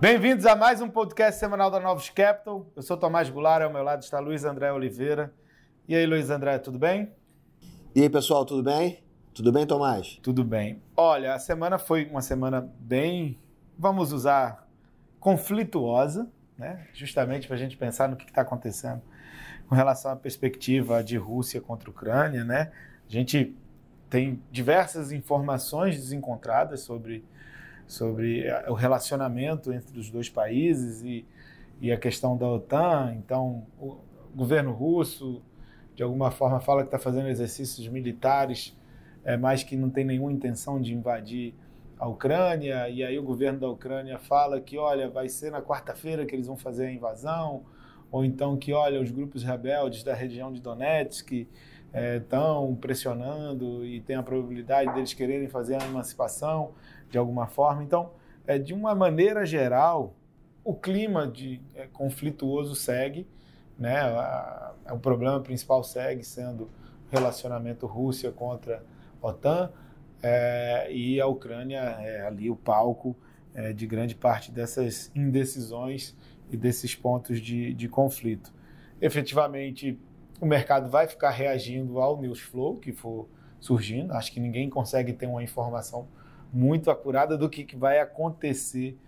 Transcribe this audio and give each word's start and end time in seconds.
Bem-vindos 0.00 0.46
a 0.46 0.56
mais 0.56 0.80
um 0.80 0.88
podcast 0.88 1.38
semanal 1.38 1.70
da 1.70 1.78
Novos 1.78 2.08
Capital. 2.08 2.66
Eu 2.74 2.80
sou 2.80 2.96
Tomás 2.96 3.28
Goulart, 3.28 3.62
ao 3.62 3.70
meu 3.70 3.82
lado 3.82 4.02
está 4.02 4.18
Luiz 4.18 4.46
André 4.46 4.72
Oliveira. 4.72 5.30
E 5.86 5.94
aí, 5.94 6.06
Luiz 6.06 6.30
André, 6.30 6.58
tudo 6.58 6.78
bem? 6.78 7.12
E 7.94 8.00
aí, 8.00 8.08
pessoal, 8.08 8.46
tudo 8.46 8.62
bem? 8.62 9.04
Tudo 9.34 9.52
bem, 9.52 9.66
Tomás? 9.66 10.18
Tudo 10.22 10.42
bem. 10.42 10.80
Olha, 10.96 11.34
a 11.34 11.38
semana 11.38 11.78
foi 11.78 12.06
uma 12.06 12.22
semana 12.22 12.66
bem, 12.78 13.38
vamos 13.78 14.10
usar, 14.10 14.66
conflituosa, 15.20 16.26
né? 16.56 16.88
justamente 16.94 17.46
para 17.46 17.56
a 17.56 17.58
gente 17.58 17.76
pensar 17.76 18.08
no 18.08 18.16
que 18.16 18.24
está 18.24 18.40
acontecendo 18.40 19.02
com 19.68 19.74
relação 19.74 20.12
à 20.12 20.16
perspectiva 20.16 21.04
de 21.04 21.18
Rússia 21.18 21.60
contra 21.60 21.90
a 21.90 21.92
Ucrânia. 21.92 22.42
Né? 22.42 22.72
A 23.06 23.12
gente 23.12 23.54
tem 24.08 24.42
diversas 24.50 25.12
informações 25.12 25.96
desencontradas 25.96 26.80
sobre 26.80 27.22
sobre 27.90 28.44
o 28.68 28.72
relacionamento 28.72 29.72
entre 29.72 29.98
os 29.98 30.08
dois 30.10 30.28
países 30.28 31.02
e, 31.02 31.26
e 31.80 31.90
a 31.90 31.98
questão 31.98 32.36
da 32.36 32.48
OTAN. 32.48 33.16
Então, 33.16 33.66
o 33.80 33.98
governo 34.32 34.70
russo, 34.70 35.42
de 35.96 36.02
alguma 36.04 36.30
forma, 36.30 36.60
fala 36.60 36.82
que 36.82 36.86
está 36.86 37.00
fazendo 37.00 37.28
exercícios 37.28 37.88
militares, 37.88 38.78
é, 39.24 39.36
mas 39.36 39.64
que 39.64 39.76
não 39.76 39.90
tem 39.90 40.04
nenhuma 40.04 40.30
intenção 40.30 40.80
de 40.80 40.94
invadir 40.94 41.52
a 41.98 42.06
Ucrânia. 42.06 42.88
E 42.88 43.02
aí 43.02 43.18
o 43.18 43.24
governo 43.24 43.58
da 43.58 43.68
Ucrânia 43.68 44.20
fala 44.20 44.60
que, 44.60 44.78
olha, 44.78 45.10
vai 45.10 45.28
ser 45.28 45.50
na 45.50 45.60
quarta-feira 45.60 46.24
que 46.24 46.32
eles 46.32 46.46
vão 46.46 46.56
fazer 46.56 46.86
a 46.86 46.92
invasão. 46.92 47.64
Ou 48.12 48.24
então 48.24 48.56
que, 48.56 48.72
olha, 48.72 49.00
os 49.00 49.10
grupos 49.10 49.42
rebeldes 49.42 50.04
da 50.04 50.14
região 50.14 50.52
de 50.52 50.60
Donetsk 50.60 51.48
estão 51.92 52.72
é, 52.72 52.76
pressionando 52.80 53.84
e 53.84 54.00
tem 54.00 54.16
a 54.16 54.22
probabilidade 54.22 54.92
deles 54.94 55.12
quererem 55.12 55.48
fazer 55.48 55.80
a 55.80 55.84
emancipação 55.84 56.72
de 57.10 57.18
alguma 57.18 57.46
forma. 57.46 57.82
Então, 57.82 58.10
é, 58.46 58.58
de 58.58 58.72
uma 58.72 58.94
maneira 58.94 59.44
geral, 59.44 60.14
o 60.64 60.74
clima 60.74 61.26
de 61.26 61.60
é, 61.74 61.86
conflituoso 61.86 62.74
segue, 62.74 63.26
né? 63.78 63.98
A, 63.98 64.74
a, 64.86 64.94
o 64.94 64.98
problema 64.98 65.40
principal 65.40 65.82
segue 65.82 66.22
sendo 66.24 66.64
o 66.64 66.70
relacionamento 67.10 67.86
Rússia 67.86 68.30
contra 68.30 68.84
OTAN 69.20 69.70
é, 70.22 70.92
e 70.92 71.20
a 71.20 71.26
Ucrânia 71.26 71.78
é 71.78 72.26
ali 72.26 72.50
o 72.50 72.56
palco 72.56 73.16
é, 73.54 73.72
de 73.72 73.86
grande 73.86 74.14
parte 74.14 74.52
dessas 74.52 75.10
indecisões 75.14 76.16
e 76.50 76.56
desses 76.56 76.94
pontos 76.94 77.40
de, 77.40 77.72
de 77.74 77.88
conflito. 77.88 78.52
Efetivamente, 79.00 79.98
o 80.40 80.46
mercado 80.46 80.90
vai 80.90 81.06
ficar 81.06 81.30
reagindo 81.30 82.00
ao 82.00 82.20
news 82.20 82.40
flow 82.40 82.76
que 82.76 82.92
for 82.92 83.28
surgindo. 83.60 84.12
Acho 84.12 84.32
que 84.32 84.40
ninguém 84.40 84.70
consegue 84.70 85.12
ter 85.12 85.26
uma 85.26 85.42
informação 85.42 86.08
muito 86.52 86.90
acurada 86.90 87.36
do 87.36 87.48
que, 87.48 87.64
que 87.64 87.76
vai 87.76 88.00
acontecer 88.00 88.98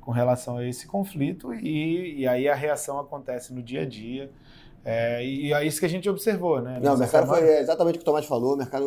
com 0.00 0.10
relação 0.10 0.56
a 0.56 0.66
esse 0.66 0.86
conflito 0.86 1.54
e, 1.54 2.20
e 2.20 2.26
aí 2.26 2.48
a 2.48 2.54
reação 2.54 2.98
acontece 2.98 3.54
no 3.54 3.62
dia 3.62 3.82
a 3.82 3.86
dia. 3.86 4.30
É, 4.84 5.24
e 5.24 5.52
é 5.52 5.64
isso 5.64 5.78
que 5.78 5.86
a 5.86 5.88
gente 5.88 6.10
observou, 6.10 6.60
né? 6.60 6.80
Não, 6.82 6.96
o 6.96 6.98
mercado 6.98 7.28
foi 7.28 7.58
exatamente 7.58 7.94
o 7.94 7.98
que 7.98 8.02
o 8.02 8.04
Tomás 8.04 8.26
falou, 8.26 8.54
o 8.54 8.56
mercado 8.56 8.84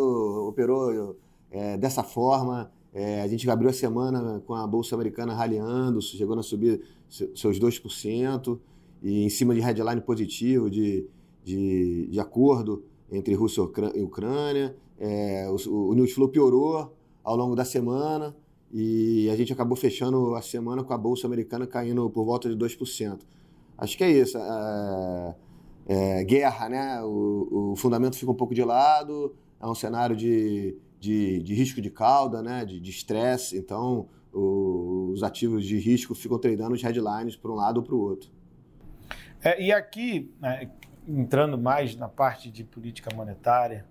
operou 0.49 1.15
é, 1.49 1.77
dessa 1.77 2.03
forma. 2.03 2.69
É, 2.93 3.21
a 3.21 3.27
gente 3.27 3.49
abriu 3.49 3.69
a 3.69 3.73
semana 3.73 4.41
com 4.45 4.53
a 4.53 4.67
Bolsa 4.67 4.95
Americana 4.95 5.33
raleando, 5.33 6.01
chegou 6.01 6.37
a 6.37 6.43
subir 6.43 6.81
seus 7.09 7.59
2%, 7.59 8.59
e 9.01 9.23
em 9.23 9.29
cima 9.29 9.53
de 9.53 9.61
headline 9.61 10.01
positivo, 10.01 10.69
de, 10.69 11.07
de, 11.45 12.07
de 12.07 12.19
acordo 12.19 12.83
entre 13.09 13.33
Rússia 13.35 13.61
e 13.93 14.01
Ucrânia. 14.01 14.75
É, 14.99 15.47
o, 15.49 15.89
o 15.89 15.93
news 15.93 16.11
flow 16.11 16.27
piorou, 16.27 16.91
ao 17.23 17.35
longo 17.35 17.55
da 17.55 17.65
semana 17.65 18.35
e 18.71 19.29
a 19.31 19.35
gente 19.35 19.51
acabou 19.51 19.75
fechando 19.75 20.35
a 20.35 20.41
semana 20.41 20.83
com 20.83 20.93
a 20.93 20.97
Bolsa 20.97 21.25
Americana 21.25 21.65
caindo 21.65 22.09
por 22.09 22.23
volta 22.23 22.47
de 22.47 22.55
2%. 22.55 23.19
Acho 23.77 23.97
que 23.97 24.03
é 24.03 24.11
isso. 24.11 24.37
É, 24.37 25.35
é, 25.87 26.23
guerra, 26.23 26.69
né? 26.69 27.01
O, 27.03 27.71
o, 27.71 27.75
fundamento 27.75 28.15
fica 28.15 28.31
um 28.31 28.35
pouco 28.35 28.53
de 28.53 28.63
lado, 28.63 29.35
é 29.59 29.67
um 29.67 29.75
cenário 29.75 30.15
de, 30.15 30.77
de, 30.99 31.41
de 31.41 31.53
risco 31.53 31.81
de 31.81 31.89
cauda, 31.89 32.41
né? 32.41 32.63
de 32.63 32.89
estresse, 32.89 33.57
então 33.57 34.07
o, 34.31 35.09
os 35.11 35.23
ativos 35.23 35.65
de 35.65 35.77
risco 35.77 36.13
ficam 36.13 36.37
treinando 36.37 36.73
os 36.73 36.81
headlines 36.81 37.35
para 37.35 37.51
um 37.51 37.55
lado 37.55 37.77
ou 37.77 37.83
para 37.83 37.95
o 37.95 37.99
outro. 37.99 38.29
É, 39.41 39.61
e 39.61 39.71
aqui, 39.71 40.31
né, 40.41 40.71
entrando 41.07 41.57
mais 41.57 41.95
na 41.95 42.07
parte 42.07 42.49
de 42.49 42.63
política 42.63 43.13
monetária, 43.15 43.85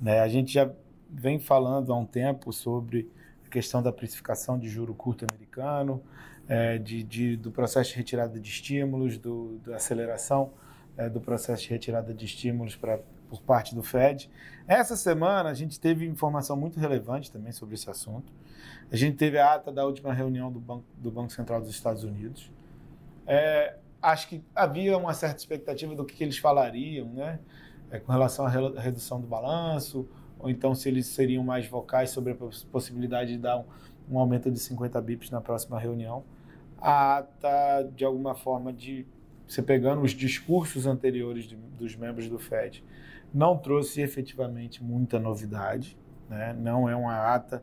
né, 0.00 0.20
a 0.20 0.28
gente 0.28 0.52
já 0.52 0.70
vem 1.10 1.38
falando 1.38 1.92
há 1.92 1.96
um 1.96 2.04
tempo 2.04 2.52
sobre 2.52 3.10
a 3.46 3.48
questão 3.48 3.82
da 3.82 3.92
precificação 3.92 4.58
de 4.58 4.68
juro 4.68 4.94
curto 4.94 5.24
americano, 5.24 6.02
é, 6.48 6.78
de, 6.78 7.02
de, 7.02 7.36
do 7.36 7.50
processo 7.50 7.90
de 7.90 7.96
retirada 7.96 8.38
de 8.38 8.48
estímulos, 8.48 9.18
do, 9.18 9.58
da 9.64 9.76
aceleração 9.76 10.52
é, 10.96 11.08
do 11.08 11.20
processo 11.20 11.64
de 11.64 11.70
retirada 11.70 12.14
de 12.14 12.24
estímulos 12.24 12.76
pra, 12.76 12.98
por 13.28 13.40
parte 13.42 13.74
do 13.74 13.82
Fed. 13.82 14.30
Essa 14.66 14.96
semana 14.96 15.50
a 15.50 15.54
gente 15.54 15.78
teve 15.78 16.06
informação 16.06 16.56
muito 16.56 16.78
relevante 16.78 17.30
também 17.30 17.52
sobre 17.52 17.74
esse 17.74 17.88
assunto. 17.90 18.32
A 18.90 18.96
gente 18.96 19.16
teve 19.16 19.38
a 19.38 19.54
ata 19.54 19.72
da 19.72 19.84
última 19.84 20.12
reunião 20.12 20.50
do 20.50 20.60
Banco, 20.60 20.84
do 20.96 21.10
Banco 21.10 21.32
Central 21.32 21.60
dos 21.60 21.70
Estados 21.70 22.04
Unidos. 22.04 22.50
É, 23.26 23.76
acho 24.06 24.28
que 24.28 24.44
havia 24.54 24.96
uma 24.96 25.12
certa 25.12 25.38
expectativa 25.38 25.94
do 25.94 26.04
que, 26.04 26.14
que 26.14 26.22
eles 26.22 26.38
falariam, 26.38 27.08
né? 27.12 27.40
É, 27.90 27.98
com 27.98 28.12
relação 28.12 28.46
à 28.46 28.48
redução 28.48 29.20
do 29.20 29.26
balanço, 29.26 30.08
ou 30.38 30.48
então 30.50 30.74
se 30.74 30.88
eles 30.88 31.06
seriam 31.06 31.42
mais 31.42 31.66
vocais 31.66 32.10
sobre 32.10 32.32
a 32.32 32.36
possibilidade 32.70 33.32
de 33.32 33.38
dar 33.38 33.58
um, 33.58 33.64
um 34.10 34.18
aumento 34.18 34.50
de 34.50 34.58
50 34.58 35.00
bips 35.00 35.30
na 35.30 35.40
próxima 35.40 35.78
reunião. 35.78 36.24
A 36.78 37.18
ata, 37.18 37.90
de 37.94 38.04
alguma 38.04 38.34
forma, 38.34 38.72
de 38.72 39.06
você 39.46 39.62
pegando 39.62 40.02
os 40.02 40.12
discursos 40.12 40.86
anteriores 40.86 41.44
de, 41.44 41.56
dos 41.56 41.96
membros 41.96 42.28
do 42.28 42.38
FED, 42.38 42.84
não 43.32 43.56
trouxe 43.56 44.00
efetivamente 44.00 44.82
muita 44.82 45.18
novidade, 45.18 45.96
né? 46.28 46.52
não 46.58 46.88
é 46.88 46.94
uma 46.94 47.34
ata 47.34 47.62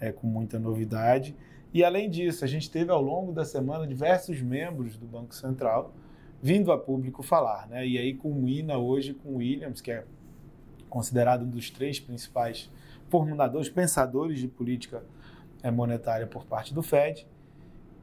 é, 0.00 0.12
com 0.12 0.26
muita 0.26 0.58
novidade. 0.58 1.34
E 1.72 1.84
além 1.84 2.08
disso, 2.08 2.44
a 2.44 2.48
gente 2.48 2.70
teve 2.70 2.90
ao 2.90 3.02
longo 3.02 3.32
da 3.32 3.44
semana 3.44 3.86
diversos 3.86 4.40
membros 4.40 4.96
do 4.96 5.06
Banco 5.06 5.34
Central 5.34 5.92
vindo 6.42 6.70
a 6.70 6.78
público 6.78 7.22
falar, 7.22 7.66
né? 7.66 7.86
E 7.86 7.98
aí 7.98 8.14
culmina 8.14 8.76
hoje 8.76 9.14
com 9.14 9.30
o 9.30 9.36
Williams, 9.36 9.80
que 9.80 9.90
é 9.90 10.04
considerado 10.88 11.42
um 11.42 11.50
dos 11.50 11.70
três 11.70 11.98
principais 11.98 12.70
formuladores, 13.08 13.68
pensadores 13.68 14.38
de 14.38 14.48
política 14.48 15.02
eh, 15.62 15.70
monetária 15.70 16.26
por 16.26 16.44
parte 16.44 16.72
do 16.72 16.82
Fed, 16.82 17.26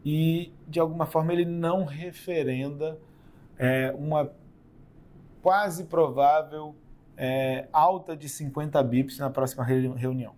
e 0.04 0.52
de 0.68 0.80
alguma 0.80 1.06
forma 1.06 1.32
ele 1.32 1.46
não 1.46 1.86
referenda 1.86 3.00
é, 3.58 3.94
uma 3.98 4.32
quase 5.42 5.86
provável 5.86 6.76
é, 7.16 7.68
alta 7.72 8.16
de 8.16 8.28
50 8.28 8.82
bips 8.84 9.18
na 9.20 9.30
próxima 9.30 9.64
reunião. 9.64 10.36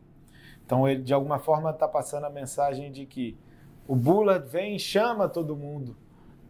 Então 0.66 0.88
ele 0.88 1.04
de 1.04 1.14
alguma 1.14 1.40
forma 1.40 1.70
está 1.70 1.88
passando 1.88 2.26
a 2.26 2.30
mensagem 2.30 2.92
de 2.92 3.06
que 3.06 3.38
o 3.88 3.96
Bullard 3.96 4.48
vem 4.50 4.76
e 4.76 4.80
chama 4.80 5.30
todo 5.30 5.56
mundo 5.56 5.96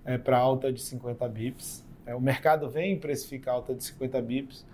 é, 0.06 0.18
para 0.18 0.38
alta 0.38 0.72
de 0.72 0.81
50 0.81 1.28
bips. 1.28 1.86
o 2.16 2.20
mercado 2.20 2.70
vem 2.70 2.98
precificar 2.98 3.56
alta 3.56 3.75
de 3.75 3.84
50 3.84 4.22
bips 4.22 4.66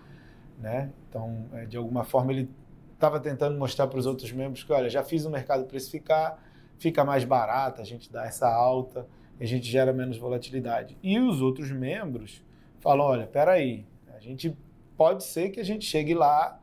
né? 0.61 0.91
Então, 1.09 1.45
é, 1.53 1.65
de 1.65 1.75
alguma 1.75 2.03
forma, 2.03 2.31
ele 2.31 2.49
estava 2.93 3.19
tentando 3.19 3.57
mostrar 3.57 3.87
para 3.87 3.97
os 3.97 4.05
outros 4.05 4.31
membros 4.31 4.63
que, 4.63 4.71
olha, 4.71 4.89
já 4.89 5.03
fiz 5.03 5.25
o 5.25 5.29
mercado 5.29 5.65
precificar, 5.65 6.37
fica 6.77 7.03
mais 7.03 7.25
barato, 7.25 7.81
a 7.81 7.83
gente 7.83 8.11
dá 8.11 8.25
essa 8.25 8.47
alta, 8.47 9.07
a 9.39 9.45
gente 9.45 9.65
gera 9.65 9.91
menos 9.91 10.17
volatilidade. 10.17 10.95
E 11.01 11.19
os 11.19 11.41
outros 11.41 11.71
membros 11.71 12.43
falam, 12.79 13.05
olha, 13.05 13.25
peraí, 13.25 13.85
a 14.15 14.19
gente 14.19 14.55
pode 14.95 15.23
ser 15.23 15.49
que 15.49 15.59
a 15.59 15.65
gente 15.65 15.83
chegue 15.83 16.13
lá 16.13 16.60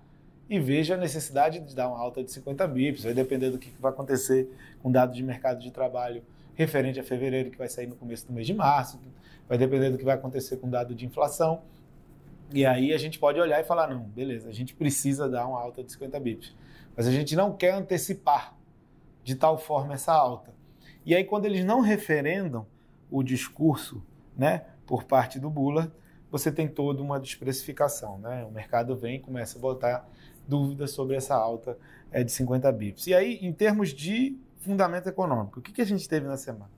e 0.48 0.59
veja 0.59 0.94
a 0.94 0.97
necessidade 0.97 1.60
de 1.60 1.75
dar 1.75 1.88
uma 1.88 1.98
alta 1.98 2.25
de 2.25 2.31
50 2.32 2.66
bips, 2.69 3.04
vai 3.04 3.12
depender 3.12 3.50
do 3.50 3.58
que 3.58 3.70
vai 3.78 3.93
acontecer 3.93 4.49
com 4.82 4.90
dados 4.90 5.17
de 5.17 5.23
mercado 5.23 5.61
de 5.61 5.70
trabalho 5.70 6.23
referente 6.55 6.99
a 6.99 7.05
fevereiro, 7.05 7.50
que 7.50 7.58
vai 7.58 7.69
sair 7.69 7.87
no 7.87 7.94
começo 7.94 8.26
do 8.26 8.32
mês 8.32 8.46
de 8.46 8.55
março, 8.55 8.99
vai 9.49 9.56
depender 9.56 9.90
do 9.90 9.99
que 9.99 10.05
vai 10.05 10.14
acontecer 10.14 10.56
com 10.56 10.69
dado 10.69 10.94
de 10.94 11.06
inflação. 11.06 11.62
E 12.52 12.64
aí 12.64 12.93
a 12.93 12.99
gente 12.99 13.19
pode 13.19 13.38
olhar 13.38 13.61
e 13.61 13.64
falar, 13.64 13.88
não, 13.88 14.00
beleza, 14.00 14.49
a 14.49 14.52
gente 14.52 14.75
precisa 14.75 15.28
dar 15.28 15.46
uma 15.46 15.61
alta 15.61 15.84
de 15.84 15.93
50 15.93 16.19
bips. 16.19 16.56
Mas 16.96 17.06
a 17.06 17.12
gente 17.12 17.37
não 17.37 17.52
quer 17.52 17.75
antecipar 17.75 18.56
de 19.23 19.37
tal 19.37 19.58
forma 19.58 19.94
essa 19.94 20.12
alta. 20.12 20.52
E 21.05 21.14
aí 21.14 21.23
quando 21.25 21.44
eles 21.44 21.64
não 21.64 21.81
referendam 21.81 22.67
o 23.11 23.23
discurso 23.23 24.02
né, 24.37 24.64
por 24.87 25.05
parte 25.05 25.38
do 25.38 25.49
Bullard, 25.49 25.93
você 26.30 26.52
tem 26.52 26.69
toda 26.69 27.02
uma 27.02 27.19
desprecificação. 27.19 28.19
Né? 28.19 28.44
O 28.44 28.50
mercado 28.50 28.96
vem 28.96 29.16
e 29.16 29.20
começa 29.20 29.58
a 29.58 29.60
botar 29.60 30.08
dúvidas 30.46 30.90
sobre 30.92 31.16
essa 31.16 31.34
alta 31.34 31.78
é, 32.10 32.25
de 32.25 32.32
50 32.32 32.70
bips. 32.72 33.06
E 33.06 33.14
aí, 33.14 33.38
em 33.42 33.52
termos 33.52 33.90
de 33.90 34.38
fundamento 34.60 35.08
econômico, 35.08 35.60
o 35.60 35.62
que, 35.62 35.72
que 35.72 35.82
a 35.82 35.86
gente 35.86 36.08
teve 36.08 36.26
na 36.26 36.36
semana? 36.36 36.70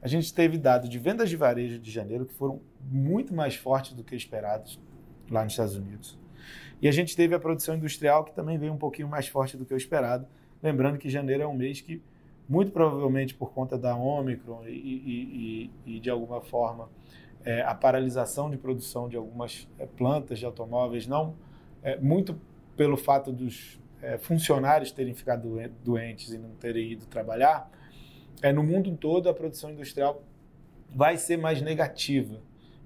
A 0.00 0.08
gente 0.08 0.32
teve 0.34 0.58
dados 0.58 0.88
de 0.88 0.98
vendas 0.98 1.30
de 1.30 1.36
varejo 1.36 1.78
de 1.78 1.90
janeiro 1.90 2.26
que 2.26 2.34
foram 2.34 2.60
muito 2.80 3.32
mais 3.34 3.54
fortes 3.54 3.92
do 3.92 4.02
que 4.02 4.16
esperados 4.16 4.80
lá 5.30 5.44
nos 5.44 5.52
Estados 5.52 5.76
Unidos. 5.76 6.18
E 6.80 6.88
a 6.88 6.92
gente 6.92 7.14
teve 7.14 7.34
a 7.34 7.38
produção 7.38 7.76
industrial 7.76 8.24
que 8.24 8.34
também 8.34 8.58
veio 8.58 8.72
um 8.72 8.78
pouquinho 8.78 9.08
mais 9.08 9.28
forte 9.28 9.56
do 9.56 9.64
que 9.64 9.72
o 9.72 9.76
esperado. 9.76 10.26
Lembrando 10.62 10.98
que 10.98 11.08
janeiro 11.08 11.44
é 11.44 11.46
um 11.46 11.54
mês 11.54 11.80
que 11.80 12.02
muito 12.48 12.72
provavelmente 12.72 13.34
por 13.34 13.52
conta 13.52 13.78
da 13.78 13.94
Omicron 13.94 14.64
e, 14.66 14.72
e, 14.72 15.70
e, 15.86 15.96
e 15.96 16.00
de 16.00 16.10
alguma 16.10 16.40
forma 16.40 16.88
é, 17.44 17.62
a 17.62 17.74
paralisação 17.74 18.50
de 18.50 18.56
produção 18.56 19.08
de 19.08 19.16
algumas 19.16 19.68
é, 19.78 19.86
plantas 19.86 20.38
de 20.38 20.44
automóveis, 20.44 21.06
não 21.06 21.34
é, 21.82 21.96
muito 21.96 22.40
pelo 22.76 22.96
fato 22.96 23.32
dos 23.32 23.80
é, 24.00 24.18
funcionários 24.18 24.92
terem 24.92 25.14
ficado 25.14 25.48
doentes 25.84 26.32
e 26.32 26.38
não 26.38 26.50
terem 26.50 26.92
ido 26.92 27.06
trabalhar, 27.06 27.70
é, 28.40 28.52
no 28.52 28.62
mundo 28.62 28.94
todo 28.96 29.28
a 29.28 29.34
produção 29.34 29.70
industrial 29.70 30.22
vai 30.90 31.16
ser 31.16 31.36
mais 31.36 31.62
negativa 31.62 32.40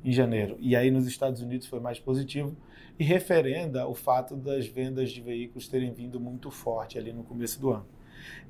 em 0.05 0.13
janeiro. 0.13 0.57
E 0.61 0.77
aí 0.77 0.91
nos 0.91 1.07
Estados 1.07 1.41
Unidos 1.41 1.67
foi 1.67 1.81
mais 1.81 1.99
positivo 1.99 2.57
e 2.99 3.05
referenda 3.05 3.87
o 3.87 3.95
fato 3.95 4.37
das 4.37 4.67
vendas 4.67 5.11
de 5.11 5.21
veículos 5.21 5.69
terem 5.69 5.93
vindo 5.93 6.21
muito 6.21 6.51
forte 6.51 6.99
ali 6.99 7.13
no 7.13 7.25
começo 7.25 7.61
do 7.61 7.71
ano. 7.71 7.87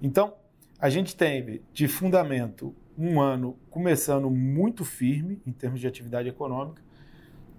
Então, 0.03 0.35
a 0.79 0.91
gente 0.91 1.17
teve 1.17 1.63
de 1.73 1.89
fundamento 1.89 2.75
um 2.99 3.21
ano 3.21 3.59
começando 3.71 4.31
muito 4.31 4.85
firme 4.85 5.41
em 5.47 5.53
termos 5.53 5.81
de 5.81 5.87
atividade 5.87 6.29
econômica. 6.29 6.83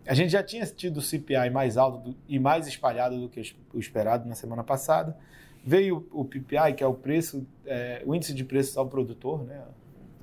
A 0.05 0.13
gente 0.13 0.29
já 0.31 0.41
tinha 0.41 0.65
tido 0.65 0.97
o 0.97 1.01
CPI 1.01 1.49
mais 1.51 1.77
alto 1.77 2.11
do, 2.11 2.17
e 2.27 2.39
mais 2.39 2.67
espalhado 2.67 3.19
do 3.19 3.29
que 3.29 3.41
o 3.73 3.79
esperado 3.79 4.27
na 4.27 4.35
semana 4.35 4.63
passada. 4.63 5.17
Veio 5.63 6.07
o 6.11 6.23
PPI, 6.23 6.73
que 6.77 6.83
é 6.83 6.87
o 6.87 6.93
preço, 6.93 7.45
é, 7.65 8.01
o 8.05 8.15
índice 8.15 8.33
de 8.33 8.45
preços 8.45 8.77
ao 8.77 8.87
produtor, 8.87 9.43
né? 9.43 9.65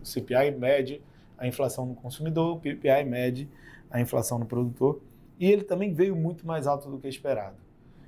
O 0.01 0.07
CPI 0.07 0.53
mede 0.53 1.03
a 1.37 1.47
inflação 1.47 1.85
no 1.85 1.95
consumidor, 1.95 2.57
o 2.57 2.61
PPI 2.61 3.05
mede 3.05 3.49
a 3.91 4.01
inflação 4.01 4.39
no 4.39 4.47
produtor, 4.47 5.03
e 5.39 5.51
ele 5.51 5.65
também 5.65 5.93
veio 5.93 6.17
muito 6.17 6.47
mais 6.47 6.67
alto 6.67 6.91
do 6.91 6.99
que 6.99 7.09
esperado. 7.09 7.57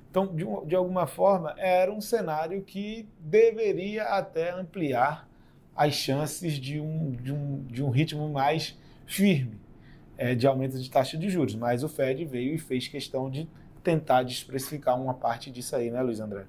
Então, 0.09 0.27
de, 0.27 0.45
de 0.65 0.75
alguma 0.75 1.05
forma, 1.05 1.53
era 1.57 1.91
um 1.91 2.01
cenário 2.01 2.61
que 2.63 3.07
deveria 3.19 4.03
até 4.05 4.51
ampliar 4.51 5.27
as 5.75 5.93
chances 5.93 6.53
de 6.53 6.79
um, 6.79 7.11
de 7.11 7.31
um, 7.31 7.63
de 7.65 7.83
um 7.83 7.89
ritmo 7.89 8.27
mais 8.29 8.77
firme 9.05 9.59
é, 10.17 10.33
de 10.33 10.47
aumento 10.47 10.79
de 10.79 10.89
taxa 10.89 11.17
de 11.17 11.29
juros. 11.29 11.55
Mas 11.55 11.83
o 11.83 11.89
Fed 11.89 12.25
veio 12.25 12.55
e 12.55 12.57
fez 12.57 12.87
questão 12.87 13.29
de 13.29 13.47
tentar 13.83 14.23
desprecificar 14.23 14.99
uma 14.99 15.13
parte 15.13 15.51
disso 15.51 15.75
aí, 15.75 15.91
né, 15.91 16.01
Luiz 16.01 16.19
André? 16.19 16.45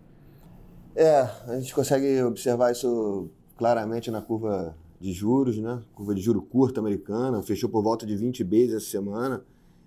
É, 0.96 1.20
a 1.46 1.61
gente 1.61 1.75
consegue 1.75 2.22
observar 2.22 2.72
isso 2.72 3.31
claramente 3.56 4.11
na 4.11 4.20
curva 4.20 4.75
de 5.00 5.12
juros, 5.12 5.58
né? 5.58 5.81
Curva 5.94 6.14
de 6.14 6.20
juro 6.20 6.43
curta 6.43 6.81
americana, 6.81 7.40
fechou 7.43 7.69
por 7.69 7.82
volta 7.82 8.04
de 8.04 8.16
20 8.16 8.43
bases 8.43 8.75
essa 8.75 8.87
semana. 8.87 9.44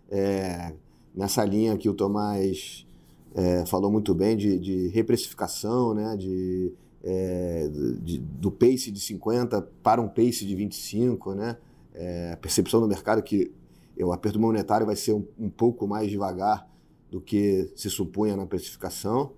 É, 0.09 0.73
nessa 1.13 1.43
linha 1.43 1.77
que 1.77 1.89
o 1.89 1.93
Tomás 1.93 2.85
é, 3.33 3.65
falou 3.65 3.91
muito 3.91 4.13
bem 4.13 4.35
de, 4.35 4.59
de 4.59 4.87
reprecificação, 4.89 5.93
né? 5.93 6.15
De, 6.17 6.73
é, 7.03 7.69
de, 8.01 8.19
do 8.19 8.51
pace 8.51 8.91
de 8.91 8.99
50 8.99 9.61
para 9.81 10.01
um 10.01 10.07
pace 10.07 10.45
de 10.45 10.55
25, 10.55 11.33
né? 11.33 11.57
É, 11.93 12.31
a 12.33 12.37
percepção 12.37 12.79
do 12.79 12.87
mercado 12.87 13.21
que 13.21 13.51
o 13.99 14.11
aperto 14.11 14.39
monetário 14.39 14.85
vai 14.85 14.95
ser 14.95 15.13
um, 15.13 15.25
um, 15.37 15.49
pouco 15.49 15.87
mais 15.87 16.09
devagar 16.09 16.67
do 17.09 17.19
que 17.19 17.69
se 17.75 17.89
supunha 17.89 18.35
na 18.35 18.45
precificação 18.45 19.33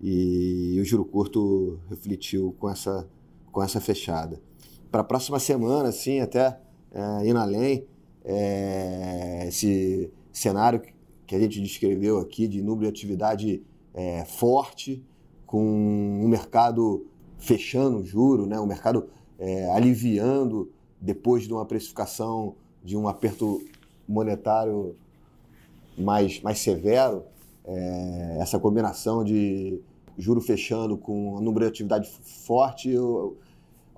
e, 0.00 0.78
o 0.80 0.84
juro 0.84 1.04
curto 1.04 1.80
refletiu 1.88 2.54
com 2.58 2.68
essa, 2.68 3.08
com 3.50 3.62
essa 3.62 3.80
fechada 3.80 4.40
para 4.90 5.02
a 5.02 5.04
próxima 5.04 5.38
semana, 5.38 5.90
assim, 5.90 6.20
até 6.20 6.58
é, 6.90 7.28
indo 7.28 7.38
além, 7.38 7.86
é, 8.24 9.44
esse 9.48 10.10
cenário 10.32 10.80
que 11.26 11.34
a 11.34 11.38
gente 11.38 11.60
descreveu 11.60 12.18
aqui 12.18 12.46
de 12.46 12.62
número 12.62 12.82
de 12.82 12.88
atividade 12.88 13.62
é, 13.94 14.24
forte, 14.24 15.02
com 15.46 16.22
o 16.24 16.28
mercado 16.28 17.06
fechando 17.38 17.98
o 17.98 18.04
juro, 18.04 18.46
né, 18.46 18.58
o 18.58 18.66
mercado 18.66 19.08
é, 19.38 19.70
aliviando 19.70 20.70
depois 21.00 21.44
de 21.44 21.52
uma 21.52 21.64
precificação 21.64 22.54
de 22.82 22.96
um 22.96 23.08
aperto 23.08 23.60
monetário 24.08 24.96
mais, 25.98 26.40
mais 26.40 26.58
severo, 26.58 27.24
é, 27.64 28.38
essa 28.40 28.58
combinação 28.58 29.24
de 29.24 29.80
juro 30.16 30.40
fechando 30.40 30.96
com 30.96 31.36
um 31.36 31.40
número 31.40 31.64
de 31.66 31.70
atividade 31.70 32.08
forte, 32.46 32.90
eu, 32.90 33.36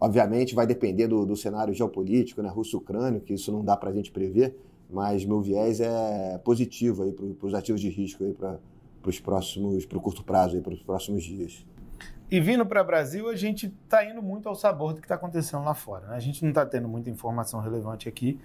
Obviamente 0.00 0.54
vai 0.54 0.66
depender 0.66 1.08
do, 1.08 1.26
do 1.26 1.36
cenário 1.36 1.74
geopolítico, 1.74 2.40
né, 2.40 2.48
russo-ucrânio, 2.48 3.20
que 3.20 3.34
isso 3.34 3.50
não 3.50 3.64
dá 3.64 3.76
para 3.76 3.90
a 3.90 3.92
gente 3.92 4.12
prever, 4.12 4.56
mas 4.90 5.24
meu 5.24 5.40
viés 5.40 5.80
é 5.80 6.38
positivo 6.38 7.02
aí 7.02 7.12
para 7.12 7.46
os 7.46 7.54
ativos 7.54 7.80
de 7.80 7.88
risco 7.88 8.24
aí 8.24 8.32
para 8.32 8.58
os 9.04 9.20
próximos, 9.20 9.84
para 9.84 9.98
o 9.98 10.00
curto 10.00 10.24
prazo 10.24 10.56
aí 10.56 10.62
para 10.62 10.72
os 10.72 10.82
próximos 10.82 11.22
dias. 11.22 11.66
E 12.30 12.40
vindo 12.40 12.64
para 12.66 12.82
o 12.82 12.84
Brasil, 12.84 13.28
a 13.28 13.36
gente 13.36 13.74
está 13.84 14.04
indo 14.04 14.22
muito 14.22 14.48
ao 14.48 14.54
sabor 14.54 14.92
do 14.92 15.00
que 15.00 15.06
está 15.06 15.14
acontecendo 15.14 15.64
lá 15.64 15.74
fora. 15.74 16.08
Né? 16.08 16.16
A 16.16 16.20
gente 16.20 16.42
não 16.42 16.50
está 16.50 16.64
tendo 16.66 16.86
muita 16.86 17.08
informação 17.08 17.60
relevante 17.60 18.06
aqui. 18.06 18.38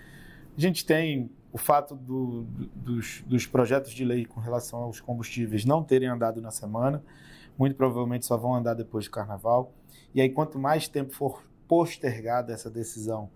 A 0.57 0.61
gente 0.61 0.85
tem 0.85 1.29
o 1.51 1.57
fato 1.57 1.93
do, 1.93 2.43
do, 2.43 2.65
dos, 2.67 3.23
dos 3.27 3.45
projetos 3.45 3.91
de 3.91 4.05
lei 4.05 4.25
com 4.25 4.39
relação 4.39 4.79
aos 4.83 5.01
combustíveis 5.01 5.65
não 5.65 5.83
terem 5.83 6.07
andado 6.07 6.41
na 6.41 6.49
semana. 6.49 7.03
Muito 7.57 7.75
provavelmente 7.75 8.25
só 8.25 8.37
vão 8.37 8.55
andar 8.55 8.73
depois 8.73 9.05
do 9.05 9.11
carnaval. 9.11 9.73
E 10.15 10.21
aí, 10.21 10.29
quanto 10.29 10.57
mais 10.57 10.87
tempo 10.87 11.13
for 11.13 11.43
postergada 11.67 12.53
essa 12.53 12.69
decisão, 12.69 13.29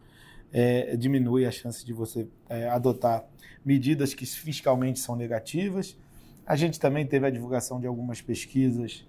é, 0.52 0.96
diminui 0.96 1.46
a 1.46 1.52
chance 1.52 1.86
de 1.86 1.94
você 1.94 2.28
é, 2.50 2.70
adotar 2.70 3.26
medidas 3.64 4.14
que 4.14 4.26
fiscalmente 4.26 5.00
são 5.00 5.16
negativas. 5.16 5.98
A 6.46 6.56
gente 6.56 6.80
também 6.80 7.06
teve 7.06 7.26
a 7.26 7.30
divulgação 7.30 7.80
de 7.80 7.88
algumas 7.88 8.22
pesquisas 8.22 9.06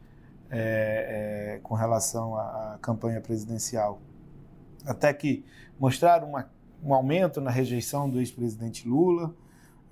é, 0.50 1.56
é 1.56 1.61
com 1.62 1.75
relação 1.75 2.35
à, 2.37 2.75
à, 2.75 2.79
campanha 2.81 3.20
presidencial, 3.20 4.00
até 4.85 5.12
que 5.12 5.44
mostraram 5.79 6.29
uma, 6.31 6.50
um 6.82 6.94
aumento 6.94 7.41
na 7.41 7.50
rejeição 7.50 8.08
do 8.08 8.19
ex-presidente 8.19 8.88
Lula, 8.88 9.34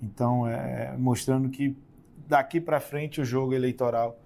então 0.03 0.49
é, 0.49 0.97
mostrando 0.97 1.49
que 1.49 1.77
daqui 2.27 2.61
para 2.61 2.81
frente 2.81 3.21
o 3.21 3.25
jogo 3.25 3.55
eleitoral 3.55 4.19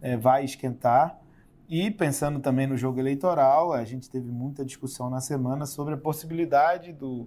é, 0.00 0.16
vai 0.16 0.44
esquentar 0.44 1.21
e 1.74 1.90
pensando 1.90 2.38
também 2.38 2.66
no 2.66 2.76
jogo 2.76 3.00
eleitoral, 3.00 3.72
a 3.72 3.82
gente 3.82 4.10
teve 4.10 4.30
muita 4.30 4.62
discussão 4.62 5.08
na 5.08 5.22
semana 5.22 5.64
sobre 5.64 5.94
a 5.94 5.96
possibilidade 5.96 6.92
do 6.92 7.26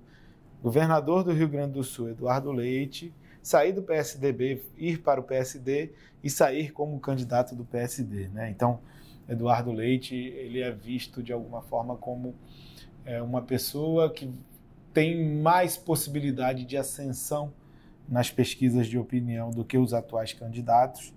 governador 0.62 1.24
do 1.24 1.34
Rio 1.34 1.50
Grande 1.50 1.72
do 1.74 1.84
Sul, 1.84 2.10
Eduardo 2.10 2.52
Leite, 2.52 3.12
sair 3.42 3.74
do 3.74 3.82
PSDB, 3.82 4.62
ir 4.78 5.02
para 5.02 5.20
o 5.20 5.24
PSD 5.24 5.94
e 6.24 6.30
sair 6.30 6.72
como 6.72 7.00
candidato 7.00 7.56
do 7.56 7.66
PSD. 7.66 8.28
Né? 8.28 8.52
Então, 8.52 8.82
Eduardo 9.28 9.72
Leite 9.72 10.14
ele 10.16 10.62
é 10.62 10.70
visto 10.70 11.24
de 11.24 11.34
alguma 11.34 11.64
forma 11.64 11.98
como 11.98 12.36
é, 13.04 13.20
uma 13.24 13.42
pessoa 13.42 14.14
que 14.14 14.32
tem 14.94 15.42
mais 15.42 15.76
possibilidade 15.76 16.66
de 16.66 16.78
ascensão 16.78 17.52
nas 18.08 18.30
pesquisas 18.30 18.86
de 18.86 19.00
opinião 19.00 19.50
do 19.50 19.66
que 19.66 19.76
os 19.76 19.92
atuais 19.92 20.34
candidatos. 20.34 21.12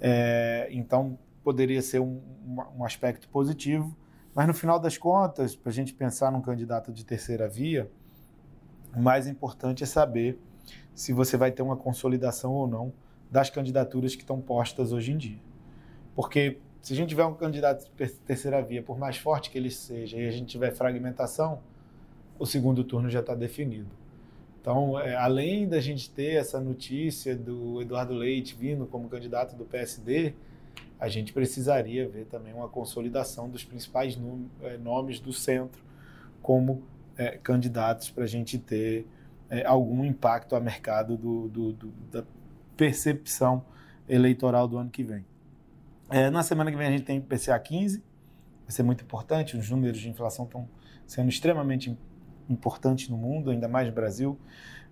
É, 0.00 0.68
então, 0.70 1.18
poderia 1.42 1.82
ser 1.82 2.00
um, 2.00 2.20
um 2.76 2.84
aspecto 2.84 3.28
positivo, 3.28 3.96
mas 4.34 4.46
no 4.46 4.54
final 4.54 4.78
das 4.78 4.96
contas, 4.96 5.54
para 5.54 5.70
a 5.70 5.72
gente 5.72 5.92
pensar 5.92 6.32
num 6.32 6.40
candidato 6.40 6.92
de 6.92 7.04
terceira 7.04 7.48
via, 7.48 7.90
o 8.94 9.00
mais 9.00 9.26
importante 9.26 9.82
é 9.82 9.86
saber 9.86 10.38
se 10.94 11.12
você 11.12 11.36
vai 11.36 11.50
ter 11.50 11.62
uma 11.62 11.76
consolidação 11.76 12.52
ou 12.52 12.66
não 12.66 12.92
das 13.30 13.50
candidaturas 13.50 14.14
que 14.14 14.22
estão 14.22 14.40
postas 14.40 14.92
hoje 14.92 15.12
em 15.12 15.16
dia. 15.16 15.38
Porque 16.14 16.58
se 16.82 16.92
a 16.92 16.96
gente 16.96 17.10
tiver 17.10 17.24
um 17.24 17.34
candidato 17.34 17.84
de 17.84 18.08
terceira 18.26 18.62
via, 18.62 18.82
por 18.82 18.98
mais 18.98 19.16
forte 19.16 19.50
que 19.50 19.56
ele 19.56 19.70
seja, 19.70 20.18
e 20.18 20.26
a 20.26 20.30
gente 20.30 20.48
tiver 20.48 20.72
fragmentação, 20.72 21.60
o 22.38 22.44
segundo 22.44 22.84
turno 22.84 23.08
já 23.08 23.20
está 23.20 23.34
definido. 23.34 23.90
Então, 24.60 24.98
é, 24.98 25.16
além 25.16 25.68
da 25.68 25.80
gente 25.80 26.10
ter 26.10 26.34
essa 26.34 26.60
notícia 26.60 27.36
do 27.36 27.80
Eduardo 27.80 28.14
Leite 28.14 28.54
vindo 28.54 28.86
como 28.86 29.08
candidato 29.08 29.56
do 29.56 29.64
PSD, 29.64 30.34
a 31.02 31.08
gente 31.08 31.32
precisaria 31.32 32.08
ver 32.08 32.26
também 32.26 32.54
uma 32.54 32.68
consolidação 32.68 33.48
dos 33.48 33.64
principais 33.64 34.16
é, 34.62 34.78
nomes 34.78 35.18
do 35.18 35.32
centro 35.32 35.82
como 36.40 36.84
é, 37.16 37.38
candidatos 37.38 38.08
para 38.08 38.22
a 38.22 38.26
gente 38.28 38.56
ter 38.56 39.04
é, 39.50 39.66
algum 39.66 40.04
impacto 40.04 40.54
a 40.54 40.60
mercado 40.60 41.16
do, 41.16 41.48
do, 41.48 41.72
do, 41.72 41.88
da 42.08 42.22
percepção 42.76 43.64
eleitoral 44.08 44.68
do 44.68 44.78
ano 44.78 44.90
que 44.90 45.02
vem. 45.02 45.26
É, 46.08 46.30
na 46.30 46.44
semana 46.44 46.70
que 46.70 46.76
vem 46.76 46.86
a 46.86 46.90
gente 46.92 47.02
tem 47.02 47.20
PCA 47.20 47.58
15, 47.58 47.98
vai 47.98 48.70
ser 48.70 48.84
muito 48.84 49.02
importante, 49.02 49.56
os 49.56 49.68
números 49.68 49.98
de 49.98 50.08
inflação 50.08 50.44
estão 50.44 50.68
sendo 51.04 51.30
extremamente 51.30 51.98
importantes 52.48 53.08
no 53.08 53.16
mundo, 53.16 53.50
ainda 53.50 53.66
mais 53.66 53.88
no 53.88 53.92
Brasil, 53.92 54.38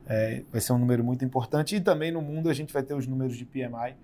é, 0.09 0.43
vai 0.51 0.61
ser 0.61 0.73
um 0.73 0.79
número 0.79 1.05
muito 1.05 1.25
importante, 1.25 1.77
e 1.77 1.81
também 1.81 2.11
no 2.11 2.21
mundo 2.21 2.51
a 2.51 2.53
gente 2.53 2.73
vai 2.73 2.83
ter 2.83 2.95
os 2.95 3.07
números 3.07 3.37
de 3.37 3.45
PMI, 3.45 3.95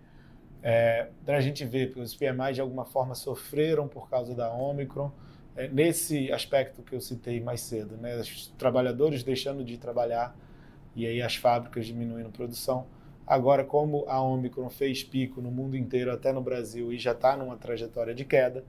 é, 0.68 1.06
a 1.28 1.40
gente 1.40 1.64
ver 1.64 1.92
que 1.92 2.00
os 2.00 2.12
PMI 2.12 2.54
de 2.54 2.60
alguma 2.60 2.84
forma 2.84 3.14
sofreram 3.14 3.86
por 3.86 4.10
causa 4.10 4.34
da 4.34 4.52
Omicron, 4.52 5.12
é, 5.54 5.68
nesse 5.68 6.32
aspecto 6.32 6.82
que 6.82 6.92
eu 6.92 7.00
citei 7.00 7.40
mais 7.40 7.60
cedo, 7.60 7.96
né? 7.96 8.16
os 8.16 8.48
trabalhadores 8.58 9.22
deixando 9.22 9.62
de 9.62 9.78
trabalhar 9.78 10.36
e 10.96 11.06
aí 11.06 11.22
as 11.22 11.36
fábricas 11.36 11.86
diminuindo 11.86 12.30
produção. 12.30 12.84
Agora, 13.24 13.62
como 13.62 14.04
a 14.08 14.20
Omicron 14.20 14.68
fez 14.68 15.04
pico 15.04 15.40
no 15.40 15.52
mundo 15.52 15.76
inteiro, 15.76 16.10
até 16.12 16.32
no 16.32 16.40
Brasil, 16.40 16.92
e 16.92 16.98
já 16.98 17.12
está 17.12 17.36
numa 17.36 17.56
trajetória 17.56 18.12
de 18.12 18.24
queda, 18.24 18.64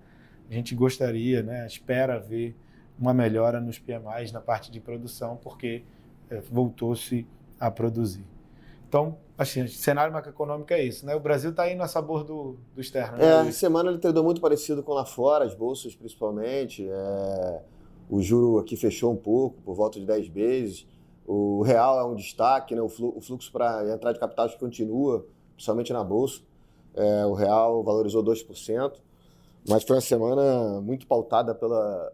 a 0.47 0.53
gente 0.53 0.75
gostaria, 0.75 1.41
né, 1.41 1.65
espera 1.65 2.19
ver 2.19 2.55
uma 2.99 3.11
melhora 3.11 3.59
nos 3.59 3.79
PMIs 3.79 4.31
na 4.31 4.39
parte 4.39 4.69
de 4.69 4.79
produção, 4.79 5.35
porque 5.35 5.81
é, 6.29 6.41
voltou-se 6.41 7.25
a 7.59 7.71
produzir. 7.71 8.36
Então, 8.87 9.17
assim, 9.37 9.63
o 9.63 9.67
cenário 9.67 10.13
macroeconômico 10.13 10.71
é 10.73 10.83
isso, 10.83 11.05
né? 11.05 11.15
O 11.15 11.19
Brasil 11.19 11.51
está 11.51 11.71
indo 11.71 11.83
a 11.83 11.87
sabor 11.87 12.23
do, 12.23 12.57
do 12.73 12.81
externo. 12.81 13.17
Né? 13.17 13.47
É, 13.47 13.51
semana 13.51 13.89
ele 13.89 13.99
tradou 13.99 14.23
muito 14.23 14.39
parecido 14.39 14.81
com 14.81 14.93
lá 14.93 15.05
fora, 15.05 15.43
as 15.45 15.53
bolsas 15.53 15.95
principalmente. 15.95 16.87
É, 16.89 17.61
o 18.09 18.21
juro 18.21 18.59
aqui 18.59 18.77
fechou 18.77 19.11
um 19.11 19.17
pouco, 19.17 19.61
por 19.61 19.75
volta 19.75 19.99
de 19.99 20.05
10 20.05 20.27
vezes. 20.29 20.87
O 21.25 21.61
real 21.61 21.99
é 21.99 22.05
um 22.05 22.15
destaque, 22.15 22.73
né? 22.73 22.81
o 22.81 22.87
fluxo 22.87 23.51
para 23.51 23.93
entrar 23.93 24.13
de 24.13 24.19
capitais 24.19 24.55
continua, 24.55 25.25
principalmente 25.55 25.91
na 25.91 26.03
bolsa. 26.03 26.41
É, 26.95 27.25
o 27.25 27.33
real 27.33 27.83
valorizou 27.83 28.23
2%, 28.23 28.93
mas 29.67 29.83
foi 29.83 29.97
uma 29.97 30.01
semana 30.01 30.79
muito 30.79 31.05
pautada 31.05 31.53
pela, 31.53 32.13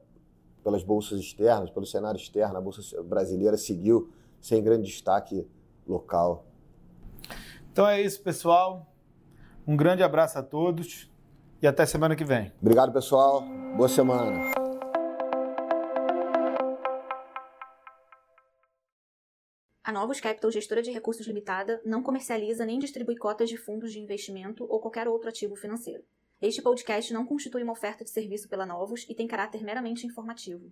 pelas 0.63 0.84
bolsas 0.84 1.20
externas, 1.20 1.70
pelo 1.70 1.86
cenário 1.86 2.18
externo. 2.18 2.58
A 2.58 2.62
bolsa 2.62 3.01
brasileira 3.03 3.56
seguiu 3.56 4.10
sem 4.42 4.63
grande 4.63 4.89
destaque 4.89 5.48
local. 5.88 6.44
Então 7.74 7.88
é 7.88 8.00
isso, 8.00 8.22
pessoal. 8.22 8.86
Um 9.65 9.75
grande 9.75 10.03
abraço 10.03 10.38
a 10.38 10.44
todos 10.44 11.12
e 11.60 11.65
até 11.65 11.88
semana 11.88 12.15
que 12.15 12.24
vem. 12.24 12.53
Obrigado, 12.62 12.94
pessoal. 12.94 13.42
Boa 13.75 13.89
semana. 13.89 14.51
A 19.84 19.92
Novos 19.92 20.22
Capital, 20.22 20.51
gestora 20.51 20.84
de 20.84 20.92
recursos 20.92 21.25
limitada, 21.25 21.82
não 21.84 22.03
comercializa 22.03 22.63
nem 22.63 22.77
distribui 22.77 23.15
cotas 23.15 23.50
de 23.50 23.58
fundos 23.58 23.92
de 23.92 24.00
investimento 24.00 24.68
ou 24.70 24.80
qualquer 24.80 25.08
outro 25.08 25.30
ativo 25.30 25.56
financeiro. 25.56 26.03
Este 26.39 26.62
podcast 26.62 27.12
não 27.12 27.25
constitui 27.25 27.63
uma 27.63 27.74
oferta 27.74 28.03
de 28.03 28.12
serviço 28.12 28.48
pela 28.48 28.68
Novos 28.68 29.03
e 29.10 29.15
tem 29.15 29.27
caráter 29.27 29.63
meramente 29.63 30.06
informativo. 30.06 30.72